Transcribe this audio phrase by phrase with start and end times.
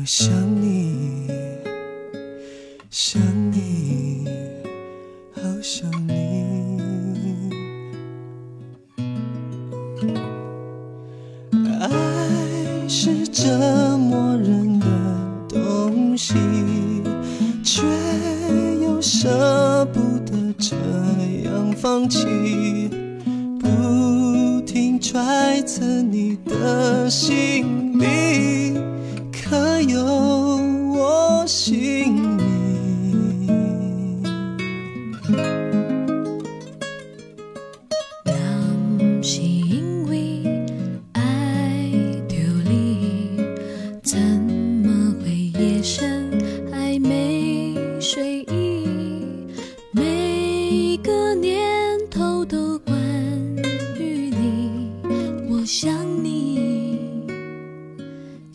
[0.00, 0.32] 我想
[0.62, 0.89] 你，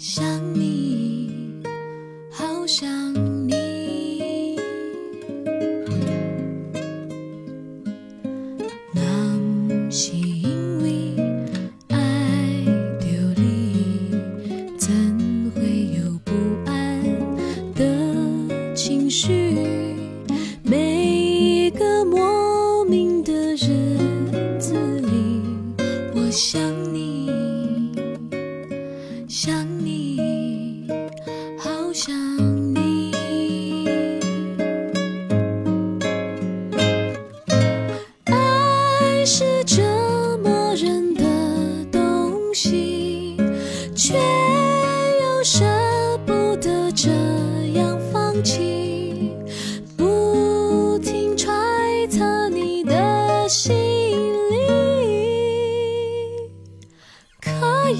[0.07, 0.64] 想你，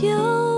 [0.01, 0.54] 有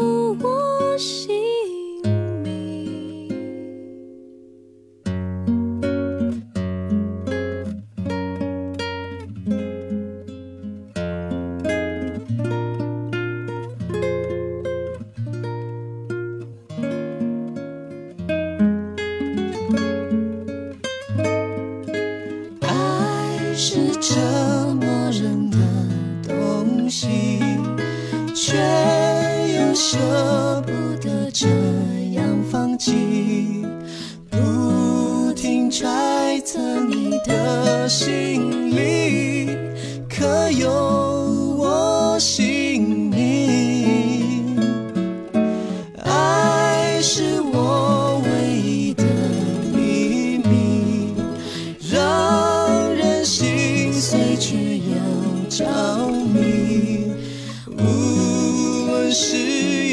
[59.19, 59.35] 是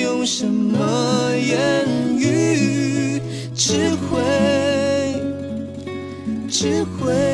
[0.02, 3.18] 用什么言语，
[3.54, 4.20] 智慧，
[6.50, 7.33] 智慧。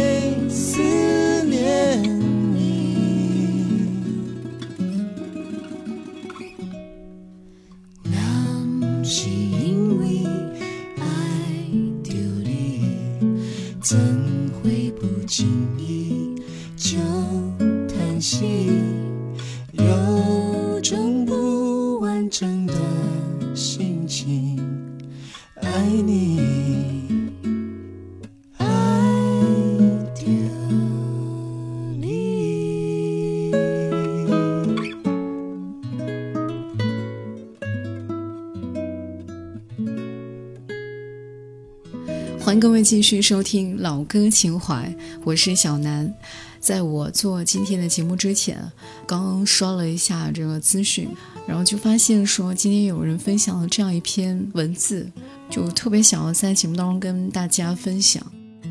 [42.90, 44.92] 继续收听老歌情怀，
[45.22, 46.12] 我是小南。
[46.58, 48.60] 在我做今天的节目之前，
[49.06, 51.08] 刚刚刷了一下这个资讯，
[51.46, 55.08] 然后就发现说今天有人分享了这样一篇文字，
[55.48, 58.20] 就特别想要在节目当中跟大家分享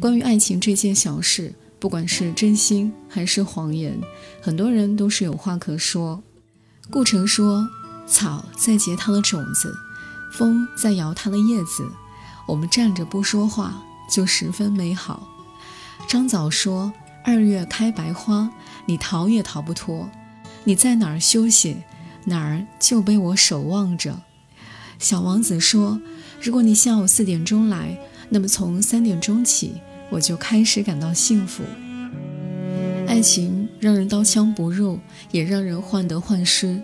[0.02, 3.98] 关于爱情这件小事，不管是真心还是谎言，
[4.42, 6.22] 很多人都是有话可说。
[6.92, 7.66] 顾城说
[8.06, 9.74] ：“草在结它的种子，
[10.34, 11.90] 风在摇它的叶子。”
[12.46, 15.28] 我们站着不说话，就十分美好。
[16.08, 16.92] 张枣说
[17.24, 18.50] ：“二月开白花，
[18.86, 20.10] 你逃也逃不脱。
[20.64, 21.78] 你在哪儿休息，
[22.26, 24.22] 哪儿就被我守望着。”
[24.98, 26.02] 小王子说
[26.42, 27.98] ：“如果你下午四点钟来，
[28.30, 29.76] 那么从三点钟起，
[30.10, 31.64] 我就开始感到幸福。
[33.08, 35.00] 爱情让人刀枪不入，
[35.32, 36.82] 也让人患得患失；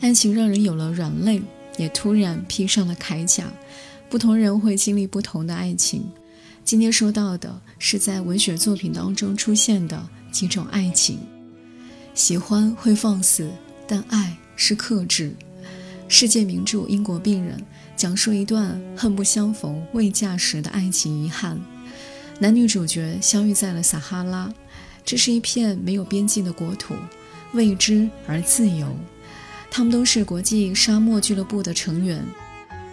[0.00, 1.42] 爱情让人有了软肋，
[1.78, 3.44] 也突然披上了铠甲。
[4.10, 6.06] 不同人会经历不同的爱情。
[6.64, 10.02] 今天说到的是在文学作品当中出现的
[10.32, 11.18] 几种爱情。
[12.14, 13.50] 喜欢会放肆，
[13.86, 15.34] 但爱是克制。
[16.08, 17.58] 世界名著《英国病人》
[17.94, 21.60] 讲述一段恨不相逢未嫁时的爱情遗憾。
[22.40, 24.52] 男女主角相遇在了撒哈拉。
[25.04, 26.94] 这是一片没有边境的国土，
[27.52, 28.96] 未知而自由。
[29.70, 32.24] 他们都是国际沙漠俱乐部的成员。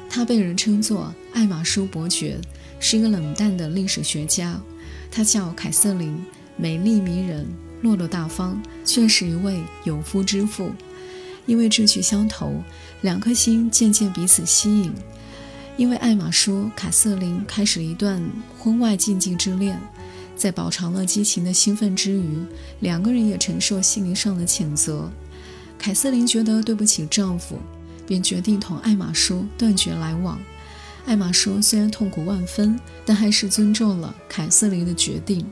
[0.09, 2.38] 他被人称作艾玛舒伯爵，
[2.81, 4.60] 是一个冷淡的历史学家。
[5.10, 6.22] 他叫凯瑟琳，
[6.57, 7.48] 美丽迷人，
[7.81, 10.72] 落落大方，却是一位有夫之妇。
[11.45, 12.62] 因为志趣相投，
[13.01, 14.92] 两颗心渐渐彼此吸引。
[15.78, 18.22] 因为艾玛舒，凯瑟琳开始了一段
[18.57, 19.80] 婚外禁忌之恋。
[20.36, 22.38] 在饱尝了激情的兴奋之余，
[22.80, 25.10] 两个人也承受心灵上的谴责。
[25.77, 27.60] 凯瑟琳觉得对不起丈夫，
[28.07, 30.39] 便决定同艾玛舒断绝来往。
[31.06, 35.45] 艾玛舒虽然痛苦万分，但还是尊重了凯瑟琳的决定。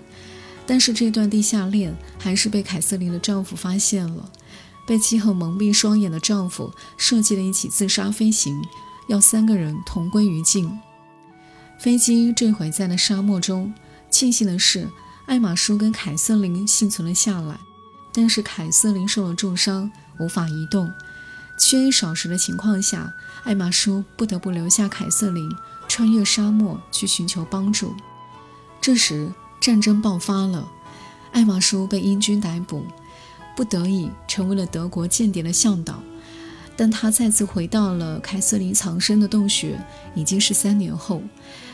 [0.65, 4.31] 但是这段地下恋还是被凯瑟琳的丈夫发现了。
[4.87, 8.59] 被气恨蒙蔽双眼的丈夫设计了一起自杀飞行，
[9.07, 10.79] 要三个人同归于尽。
[11.79, 13.73] 飞机坠毁在了沙漠中。
[14.09, 14.89] 庆幸的是，
[15.27, 17.59] 艾玛舒跟凯瑟琳幸存了下来，
[18.11, 20.91] 但是凯瑟琳受了重伤，无法移动。
[21.59, 23.13] 缺衣少食的情况下，
[23.43, 25.47] 艾玛舒不得不留下凯瑟琳，
[25.87, 27.93] 穿越沙漠去寻求帮助。
[28.81, 30.67] 这时，战争爆发了，
[31.33, 32.83] 艾玛舒被英军逮捕，
[33.55, 36.01] 不得已成为了德国间谍的向导。
[36.75, 39.77] 但他再次回到了凯瑟琳藏身的洞穴，
[40.15, 41.21] 已经是三年后。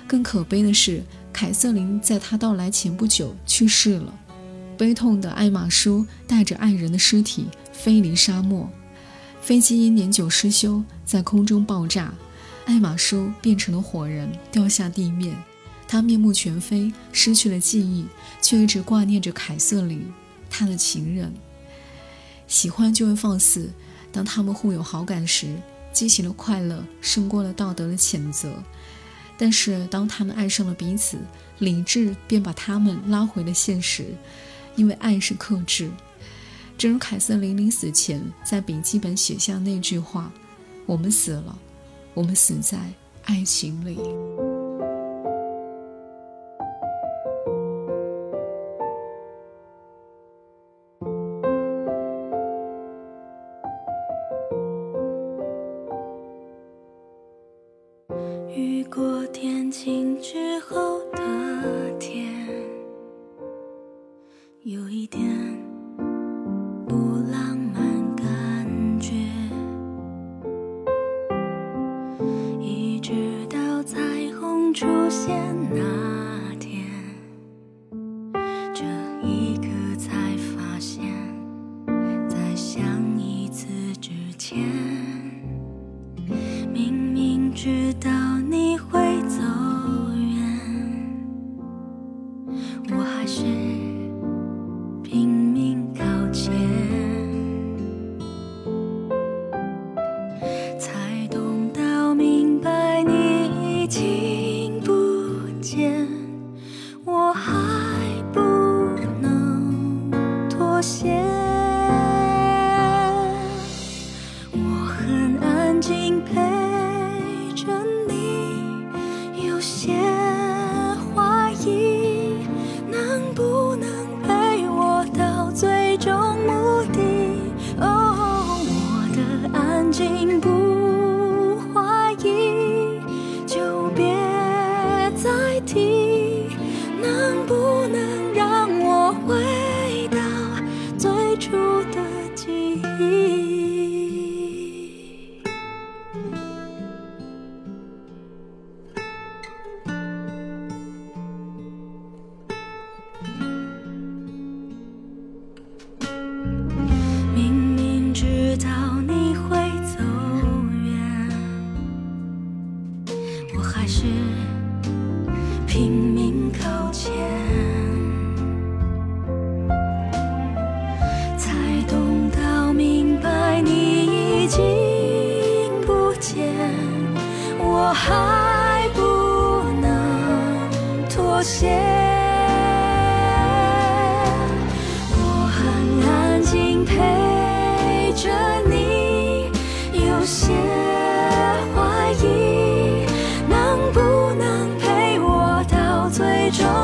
[0.08, 1.02] 更可悲的是。
[1.32, 4.14] 凯瑟琳在他到来前不久去世了，
[4.78, 8.70] 悲痛的艾玛舒带着爱人的尸体飞离沙漠，
[9.45, 12.12] 飞机因年久失修在空中爆炸，
[12.65, 15.38] 艾玛舒变成了火人掉下地面，
[15.88, 18.07] 他面目全非，失去了记忆，
[18.42, 20.12] 却一直挂念着凯瑟琳，
[20.50, 21.31] 他的情人。
[22.47, 23.69] 喜欢就会放肆，
[24.12, 25.56] 当他们互有好感时，
[25.94, 28.63] 激情的快乐胜过了道德的谴责。
[29.38, 31.19] 但是，当他们爱上了彼此，
[31.59, 34.07] 理智便把他们拉回了现实，
[34.75, 35.91] 因为爱是克制。
[36.77, 40.31] 正如凯瑟琳临死前在笔记本写下那句话
[40.86, 41.57] ：“我们死了，
[42.13, 42.77] 我们死在
[43.24, 43.98] 爱情里。”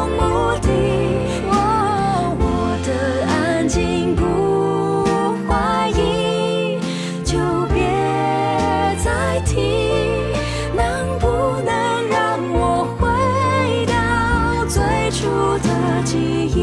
[0.07, 0.67] 目的
[1.47, 1.53] 我
[2.85, 2.89] 的
[3.27, 4.23] 安静不
[5.47, 6.79] 怀疑
[7.23, 7.37] 就
[7.73, 7.79] 别
[9.03, 9.55] 再提
[10.75, 11.27] 能不
[11.65, 11.71] 能
[12.09, 13.07] 让我回
[13.85, 13.93] 到
[14.65, 14.81] 最
[15.11, 15.19] 初
[15.59, 15.69] 的
[16.03, 16.17] 记
[16.55, 16.59] 忆？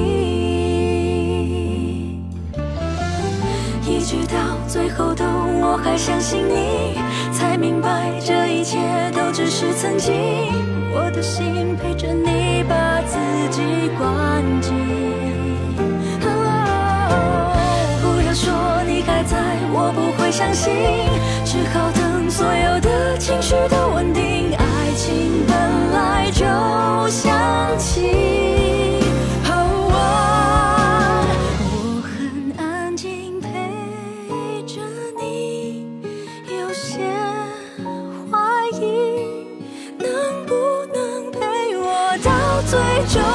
[3.87, 6.99] 一直到最后都我还相信你
[7.33, 8.79] 才明白这一切
[9.15, 10.78] 都只是曾经。
[10.93, 13.17] 我的心陪着你，把自
[13.51, 13.63] 己
[13.99, 14.75] 关紧。
[18.01, 19.39] 不要说你还在，
[19.73, 20.73] 我不会相信，
[21.45, 24.28] 只好等所有的情绪都稳定。
[42.71, 43.28] 最终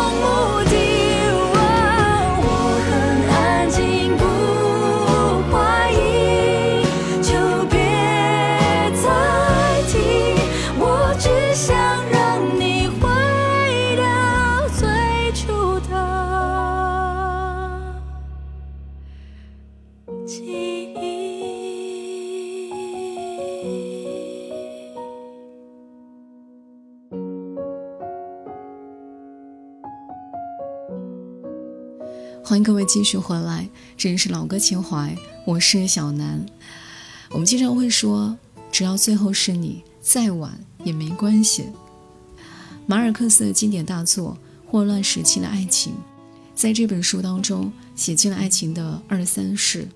[32.93, 36.45] 继续回来，这里是老歌情怀，我是小南。
[37.31, 38.38] 我们经常会说，
[38.71, 41.65] 只要最后是你，再晚也没关系。
[42.85, 44.38] 马尔克斯的经典大作
[44.71, 45.93] 《霍乱时期的爱情》，
[46.53, 49.88] 在这本书当中写尽了爱情的二三事。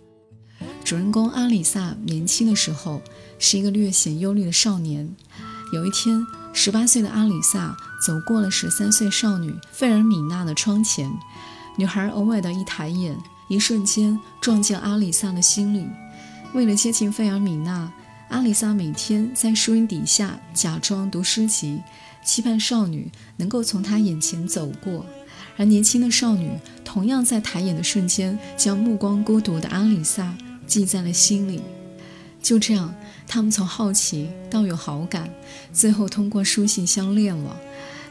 [0.83, 2.99] 主人公阿里萨年轻的时候
[3.37, 5.07] 是一个略显忧虑的少年。
[5.71, 11.11] 有一天，十八岁的阿里萨走过了十三岁少女费尔米娜的窗前。
[11.77, 13.15] 女孩偶尔的一抬眼，
[13.47, 15.87] 一瞬间撞进阿里萨的心里。
[16.53, 17.91] 为了接近费尔米娜，
[18.29, 21.79] 阿里萨每天在树荫底下假装读诗集，
[22.25, 25.05] 期盼少女能够从他眼前走过。
[25.55, 26.51] 而年轻的少女
[26.83, 31.61] 同样在抬眼的瞬间，将目光孤独的阿里萨记在了心里。
[32.41, 32.93] 就这样，
[33.27, 35.29] 他们从好奇到有好感，
[35.71, 37.55] 最后通过书信相恋了。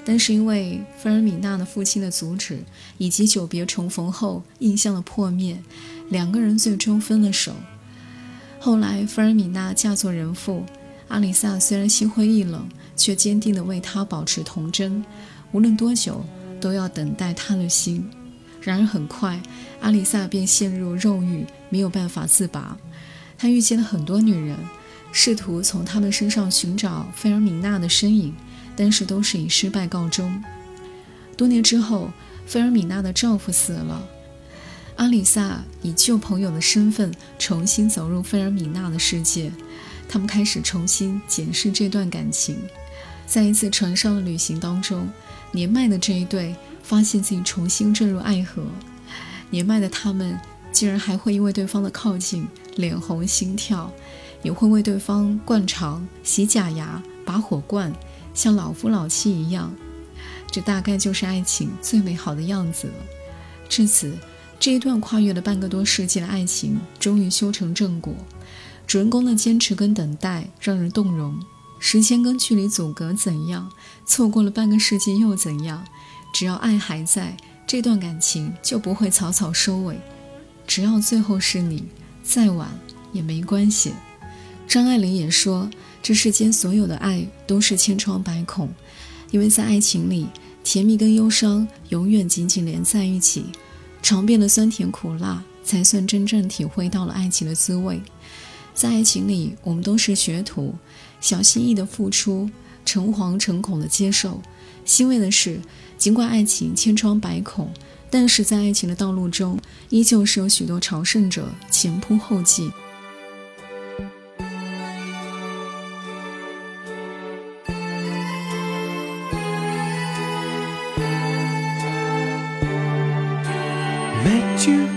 [0.09, 2.61] 但是因为费尔米娜的父亲的阻止，
[2.97, 5.61] 以及久别重逢后印象的破灭，
[6.11, 7.53] 两个人最终分了手。
[8.61, 10.65] 后来，费尔米娜嫁作人妇，
[11.09, 15.05] 阿里萨虽然心灰意冷，却坚定地为她保持童真，
[15.51, 16.25] 无论多久
[16.61, 18.09] 都要等待她的心。
[18.61, 19.41] 然而很快，
[19.81, 22.79] 阿里萨便陷入肉欲，没有办法自拔。
[23.37, 24.57] 他遇见了很多女人，
[25.11, 28.33] 试图从她们身上寻找费尔米娜的身影。
[28.77, 30.43] 但是都是以失败告终。
[31.37, 32.11] 多年之后，
[32.47, 34.07] 费尔米娜的丈夫死了，
[34.97, 39.51] 阿里萨以旧朋友的身份重新走入费尔米娜的世界。
[40.09, 42.57] 他们开始重新检视这段感情。
[43.27, 45.09] 在一次船上的旅行当中，
[45.51, 48.63] 年迈的这一对发现自己重新坠入爱河。
[49.51, 50.39] 年迈的他们
[50.71, 53.93] 竟然还会因为对方的靠近脸红心跳，
[54.43, 57.93] 也会为对方灌肠、洗假牙、拔火罐。
[58.37, 59.75] 像老夫老妻一样，
[60.53, 62.95] 这大概就是爱情最美好的样子了。
[63.67, 64.17] 至此，
[64.61, 68.15] 这一段跨越了半个多世纪的爱情终于修成正果。
[68.87, 71.37] 主人公的坚持跟等待让人动容。
[71.79, 73.71] 时间跟距离阻隔怎样？
[74.05, 75.83] 错过了半个世纪又怎样？
[76.33, 77.35] 只要爱还在，
[77.67, 79.99] 这段感情就不会草草收尾。
[80.67, 81.85] 只要最后是你，
[82.23, 82.69] 再晚
[83.13, 83.95] 也没关系。
[84.69, 85.71] 张爱玲也说。
[86.07, 88.73] 这世间所有的爱都是千疮百孔，
[89.33, 90.29] 因为在爱情里，
[90.63, 93.47] 甜蜜跟忧伤永远紧紧连在一起，
[94.05, 98.01] 尝遍了酸甜苦辣，才算真正体会到了爱情的滋味。
[98.73, 100.77] 在爱情里，我们都是学徒，
[101.21, 102.49] 小心翼翼的付出，
[102.85, 104.41] 诚惶诚恐的接受。
[104.85, 105.61] 欣慰的是，
[105.99, 107.69] 尽管爱情千疮百孔，
[108.09, 109.59] 但是在爱情的道路中，
[109.89, 112.71] 依旧是有许多朝圣者前仆后继。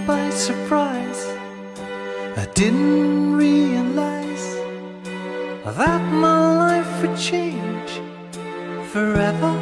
[0.10, 1.22] By surprise.
[2.36, 4.48] I didn't realize
[5.78, 7.92] that my life would change
[8.92, 9.54] forever.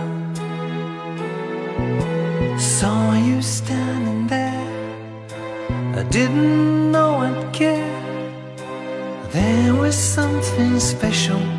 [2.57, 4.71] Saw you standing there.
[5.99, 7.99] I didn't know I'd care.
[9.33, 11.56] There was something special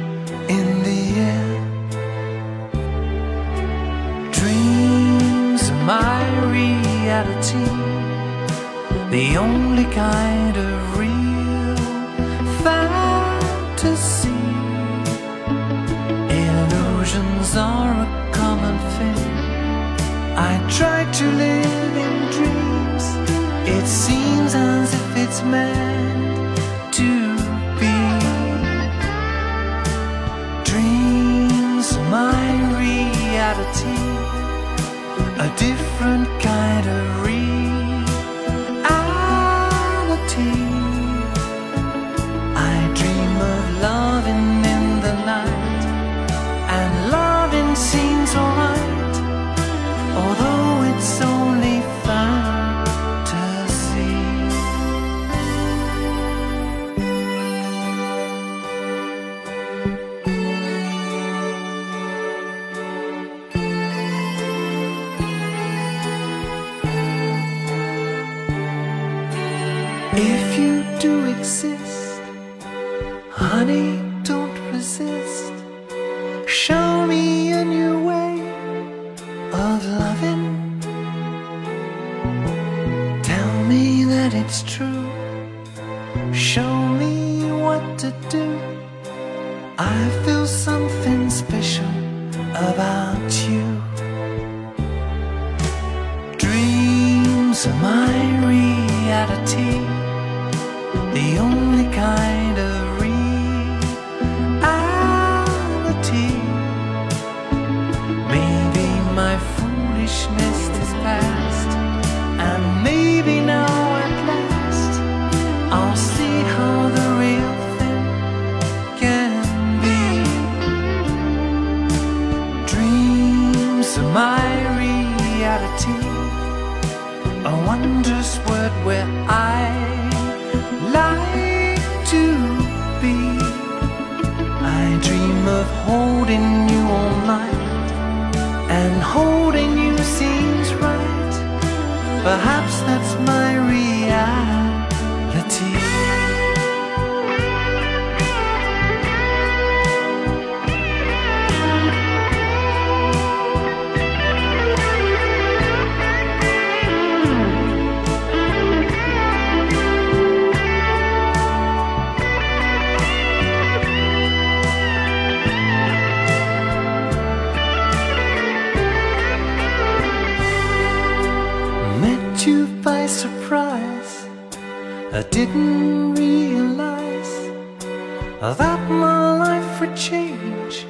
[178.40, 180.86] that my life would change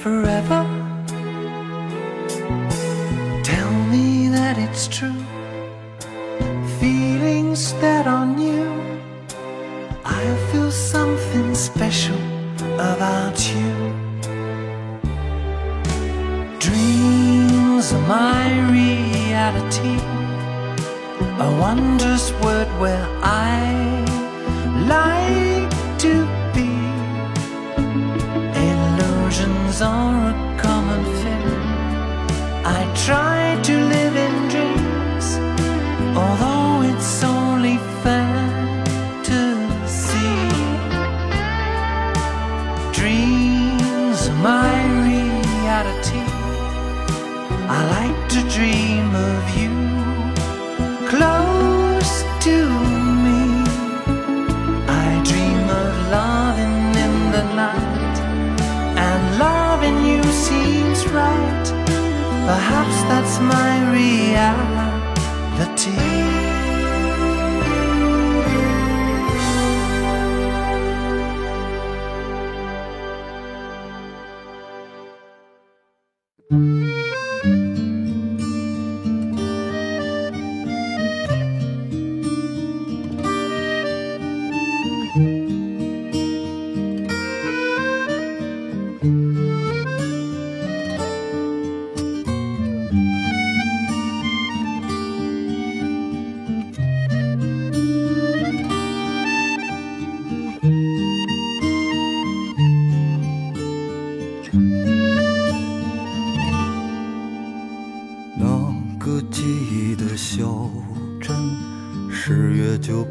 [0.00, 0.64] forever.
[3.44, 5.21] Tell me that it's true.
[63.40, 65.12] my reality.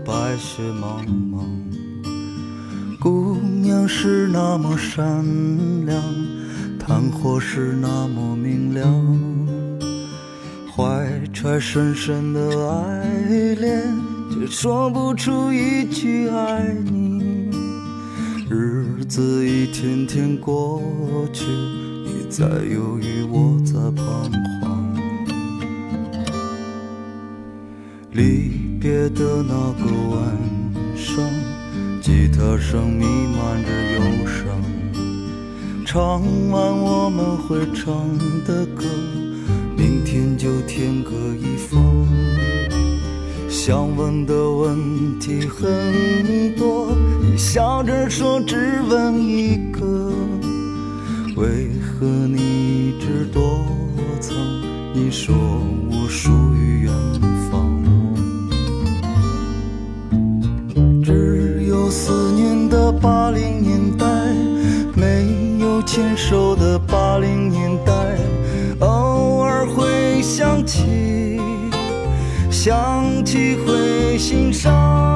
[0.05, 1.43] 白雪茫茫
[2.99, 5.25] 姑娘是那么善
[5.85, 6.01] 良，
[6.79, 8.85] 炭火是那么明亮。
[10.73, 13.03] 怀揣深深的爱
[13.55, 13.83] 恋，
[14.31, 17.49] 却说不出一句爱你。
[18.49, 20.81] 日子一天天过
[21.33, 24.95] 去，你在犹豫，我在彷徨。
[28.11, 28.60] 离。
[28.81, 30.35] 别的那个晚
[30.95, 31.23] 上
[32.01, 34.41] 吉他声弥漫着忧伤。
[35.85, 37.93] 唱完我们会唱
[38.43, 38.83] 的歌
[39.77, 41.79] 明天就天各一方。
[43.47, 50.11] 想问的问题很多你笑着说只问一个
[51.35, 52.39] 为何你
[52.89, 53.63] 一直躲
[54.19, 54.35] 藏？
[54.95, 55.35] 你说
[55.91, 56.91] 我属于远
[57.51, 57.60] 方。
[70.61, 71.39] 想起，
[72.51, 75.10] 想起会心伤。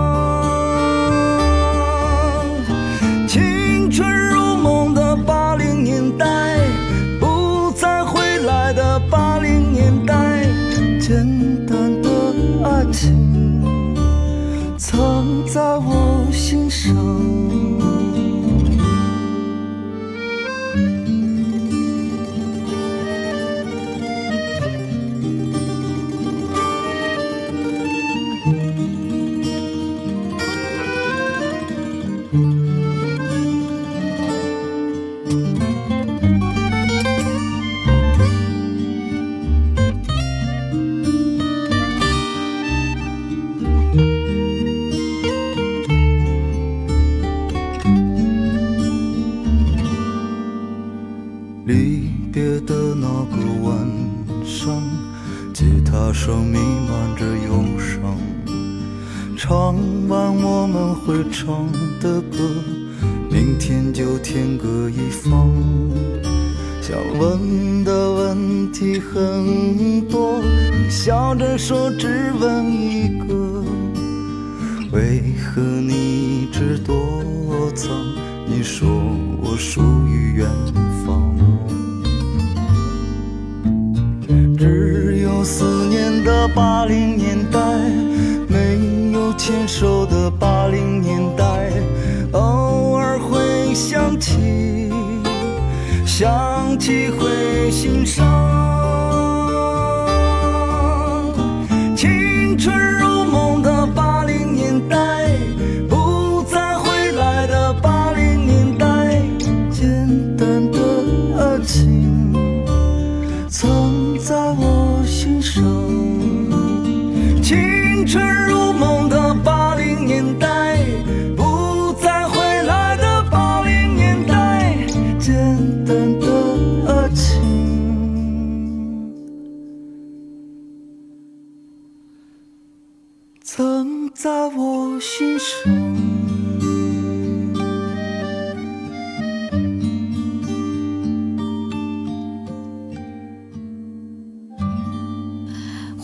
[61.46, 61.85] 会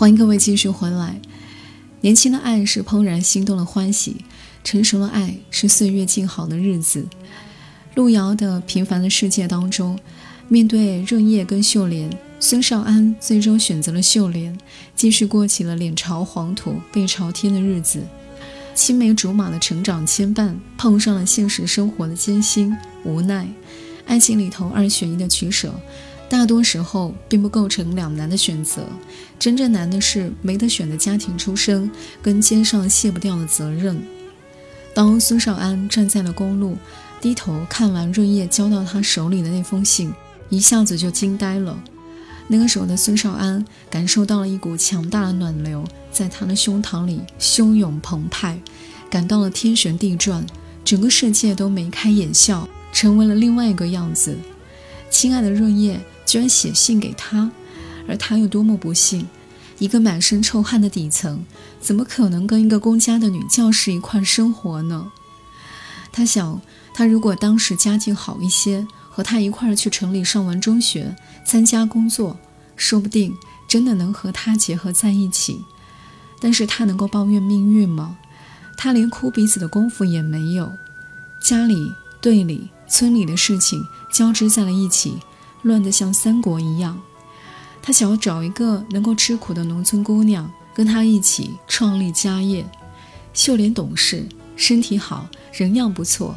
[0.02, 1.22] 欢迎各位继续回来。
[2.00, 4.26] 年轻的爱是怦然心动的欢喜，
[4.64, 7.06] 成熟的爱是岁月静好的日子。
[7.94, 10.00] 路遥的《平凡的世界》当中，
[10.48, 12.10] 面对润叶跟秀莲，
[12.40, 14.58] 孙少安最终选择了秀莲，
[14.96, 18.02] 继续过起了脸朝黄土背朝天的日子。
[18.74, 23.48] 青梅竹马的成长牵绊，碰上了现实生活的艰辛无奈，
[24.08, 25.72] 爱情里头二选一的取舍。
[26.32, 28.88] 大多时候并不构成两难的选择，
[29.38, 31.92] 真正难的是没得选的家庭出身
[32.22, 34.02] 跟肩上卸不掉的责任。
[34.94, 36.78] 当孙少安站在了公路，
[37.20, 40.14] 低头看完润叶交到他手里的那封信，
[40.48, 41.78] 一下子就惊呆了。
[42.48, 48.58] 那个时候的孙少安感受到了一股强大的暖流在他的胸膛里汹涌澎湃，
[49.10, 50.46] 感到了天旋地转，
[50.86, 54.38] 整个世界都眉开眼笑，成为了另外一个样子。
[55.10, 56.00] 亲爱的润叶。
[56.32, 57.52] 居然写信给他，
[58.08, 59.28] 而他又多么不幸！
[59.80, 61.44] 一个满身臭汗的底层，
[61.82, 65.12] 怎么可能跟一个公家的女教师一块生活呢？
[66.10, 66.62] 他想，
[66.94, 71.14] 他如果当时家境好一些，和他一块去城里上完中学，
[71.44, 72.40] 参加工作，
[72.78, 73.36] 说不定
[73.68, 75.66] 真的能和他结合在一起。
[76.40, 78.18] 但是他能够抱怨命运吗？
[78.78, 80.72] 他连哭鼻子的功夫也没有。
[81.42, 81.92] 家里、
[82.22, 85.18] 队里、村里的事情交织在了一起。
[85.64, 87.00] 乱得像三国一样，
[87.82, 92.66] 他想要找一个能够吃苦的农村姑娘，跟他一起创立家业。
[93.34, 96.36] 秀莲懂事，身体好，人样不错，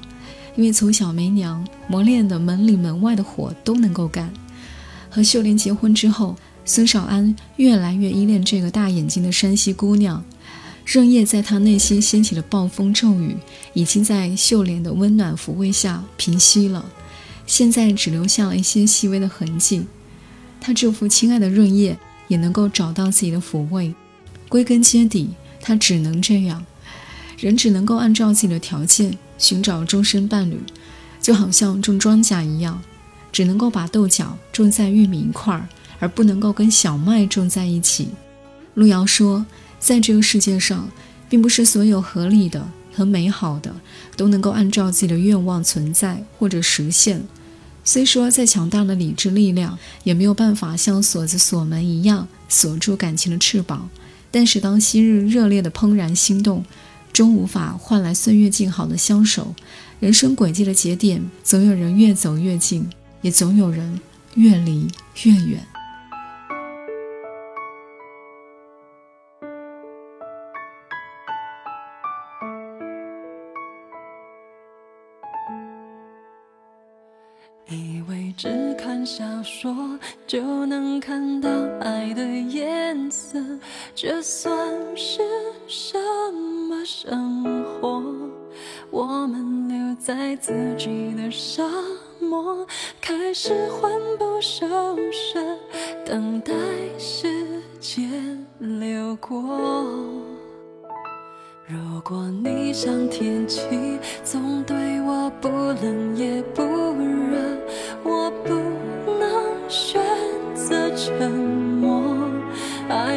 [0.57, 4.33] 因为从小没娘，磨练的门里门外的活都能够干。
[5.11, 10.25] 和秀莲结婚之后，孙少安越来越依恋这个大眼睛的山西姑娘。
[10.87, 13.37] 润叶在他内心掀起的暴风骤雨，
[13.73, 16.85] 已经在秀莲的温暖抚慰下平息了。
[17.47, 19.87] 现在只留下了一些细微的痕迹。
[20.61, 23.95] 他祝福亲爱的润叶，也能够找到自己的抚慰。
[24.49, 25.31] 归根结底，
[25.61, 26.65] 他只能这样。
[27.39, 30.59] 人只能够按照自己的条件寻找终身伴侣，
[31.21, 32.81] 就好像种庄稼一样，
[33.33, 38.09] 只能够把豆角种在玉米一块儿，而不能够跟小麦种在一起。
[38.75, 39.45] 路遥说，
[39.79, 40.89] 在这个世界上，
[41.29, 43.75] 并不是所有合理的和美好的
[44.17, 47.23] 都能够按照自己的愿望存在或者实现。
[47.85, 53.91] 虽说再强大的理智力量，也没有办法像锁子锁门一样锁住感情的翅膀，
[54.31, 56.65] 但是当昔日热烈的怦然心动。
[57.13, 59.55] 终无法换来岁月静好的相守，
[60.01, 62.89] 人生轨迹的节点，总有人越走越近，
[63.23, 64.01] 也总有人
[64.35, 64.89] 越离
[65.23, 65.74] 越远。
[79.65, 81.49] 说就能看到
[81.81, 83.39] 爱的颜色，
[83.95, 84.55] 这算
[84.95, 85.23] 是
[85.67, 85.99] 什
[86.69, 88.03] 么生活？
[88.91, 91.67] 我们留在自己的沙
[92.21, 92.67] 漠，
[93.01, 94.67] 开始魂不守
[95.11, 95.41] 舍，
[96.05, 96.53] 等待
[96.99, 97.27] 时
[97.81, 99.41] 间流过。
[101.67, 103.63] 如果你像天气，
[104.23, 106.63] 总对我不冷也不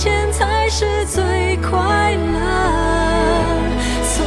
[0.00, 2.40] 前才是最快乐。
[4.02, 4.24] 错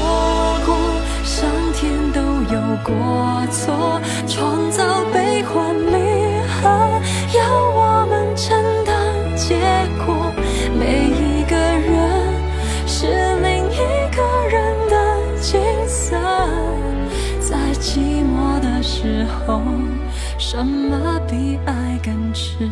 [0.67, 0.77] 过，
[1.23, 2.21] 上天都
[2.53, 2.93] 有过
[3.49, 6.69] 错，创造悲欢离合，
[7.35, 8.55] 要我们承
[8.85, 8.95] 担
[9.35, 9.57] 结
[10.05, 10.31] 果。
[10.77, 12.29] 每一个人
[12.85, 13.07] 是
[13.41, 13.79] 另一
[14.15, 14.95] 个人的
[15.41, 16.15] 景色，
[17.41, 19.59] 在寂寞的时候，
[20.37, 22.69] 什么比爱更赤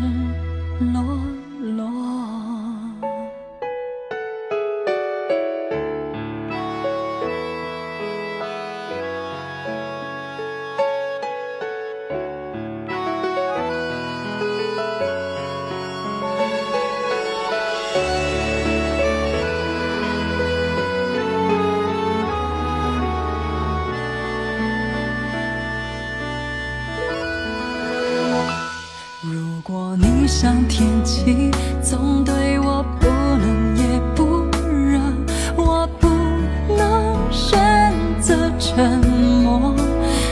[38.73, 38.99] 沉
[39.43, 39.75] 默。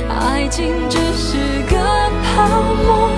[0.07, 1.37] 爱情只是
[1.69, 1.75] 个
[2.23, 2.47] 泡
[2.85, 3.08] 沫，